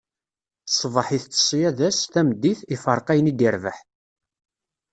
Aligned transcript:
Ṣṣbeḥ, 0.71 1.07
itett 1.17 1.39
ṣṣyada-s, 1.47 1.99
tameddit, 2.13 2.59
iferreq 2.75 3.07
ayen 3.09 3.31
i 3.31 3.33
d-irbeḥ. 3.33 3.77